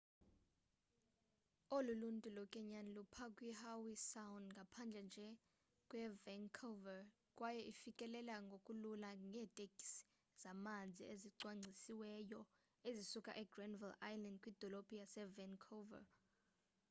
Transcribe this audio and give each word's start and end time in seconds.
olu 1.75 1.93
luntu 2.01 2.27
lokwenyani 2.37 2.89
lupha 2.97 3.25
kwihowe 3.35 3.93
sound 4.11 4.45
ngaphandle 4.55 5.01
nje 5.07 5.27
kwevancouver 5.89 7.01
kwaye 7.37 7.61
ifikeleleka 7.71 8.37
ngokulula 8.47 9.09
ngeeteksi 9.29 9.97
zamanzi 10.41 11.01
ezicwangcisiweyo 11.13 12.41
ezisuka 12.89 13.31
egranville 13.43 13.95
island 14.13 14.37
kwidolophu 14.43 14.91
yasevancouver 15.01 16.03